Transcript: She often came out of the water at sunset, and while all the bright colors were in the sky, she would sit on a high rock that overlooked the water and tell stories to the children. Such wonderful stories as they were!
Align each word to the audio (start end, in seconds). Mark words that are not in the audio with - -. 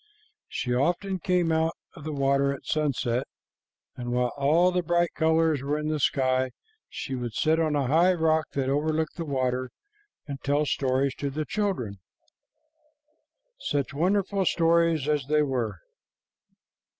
She 0.47 0.73
often 0.73 1.19
came 1.19 1.51
out 1.51 1.75
of 1.93 2.03
the 2.05 2.11
water 2.11 2.51
at 2.51 2.65
sunset, 2.65 3.27
and 3.95 4.11
while 4.11 4.33
all 4.35 4.71
the 4.71 4.81
bright 4.81 5.13
colors 5.13 5.61
were 5.61 5.77
in 5.77 5.89
the 5.89 5.99
sky, 5.99 6.49
she 6.89 7.13
would 7.13 7.35
sit 7.35 7.59
on 7.59 7.75
a 7.75 7.85
high 7.85 8.13
rock 8.15 8.47
that 8.53 8.67
overlooked 8.67 9.17
the 9.17 9.25
water 9.25 9.69
and 10.27 10.41
tell 10.41 10.65
stories 10.65 11.13
to 11.19 11.29
the 11.29 11.45
children. 11.45 11.99
Such 13.59 13.93
wonderful 13.93 14.43
stories 14.47 15.07
as 15.07 15.27
they 15.27 15.43
were! 15.43 15.77